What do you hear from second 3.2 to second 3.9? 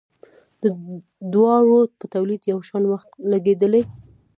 لګیدلی.